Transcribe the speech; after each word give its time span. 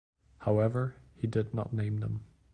However, 0.39 0.95
he 1.13 1.27
did 1.27 1.53
not 1.53 1.73
name 1.73 1.99
them. 1.99 2.23